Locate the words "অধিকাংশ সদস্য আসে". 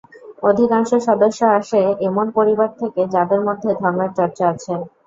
0.43-1.79